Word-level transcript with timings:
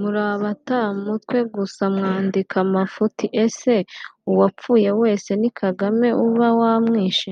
Murabata 0.00 0.78
mutwe 1.04 1.38
gusa 1.54 1.84
mwandika 1.94 2.54
amafuti 2.66 3.24
ese 3.44 3.74
uwapfuye 4.30 4.90
wese 5.00 5.30
ni 5.40 5.50
Kagame 5.60 6.08
uba 6.26 6.48
wamwishe 6.60 7.30